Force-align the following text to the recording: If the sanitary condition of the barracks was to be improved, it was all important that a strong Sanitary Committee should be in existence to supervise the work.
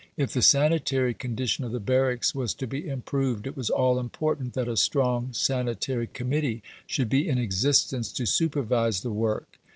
If 0.17 0.33
the 0.33 0.41
sanitary 0.41 1.13
condition 1.13 1.63
of 1.63 1.71
the 1.71 1.79
barracks 1.79 2.33
was 2.33 2.55
to 2.55 2.65
be 2.65 2.87
improved, 2.89 3.45
it 3.45 3.55
was 3.55 3.69
all 3.69 3.99
important 3.99 4.53
that 4.53 4.67
a 4.67 4.75
strong 4.75 5.31
Sanitary 5.31 6.07
Committee 6.07 6.63
should 6.87 7.07
be 7.07 7.29
in 7.29 7.37
existence 7.37 8.11
to 8.13 8.25
supervise 8.25 9.01
the 9.01 9.11
work. 9.11 9.59